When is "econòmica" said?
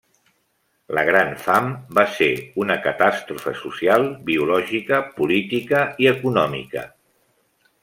6.17-6.87